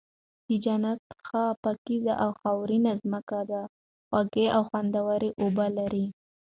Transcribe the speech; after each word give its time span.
د 0.47 0.49
جنت 0.65 0.99
ښه 1.27 1.43
پاکيزه 1.63 2.13
خاورينه 2.39 2.91
زمکه 3.01 3.39
ده، 3.49 3.61
خوږې 4.09 4.45
او 4.55 4.61
خوندوَري 4.69 5.29
اوبه 5.43 5.65
لري 5.77 6.05